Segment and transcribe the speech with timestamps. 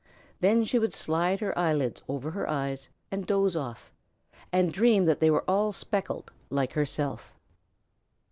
[0.39, 3.93] Then she would slide her eyelids over her eyes, and doze off,
[4.51, 7.35] and dream that they were all speckled like herself.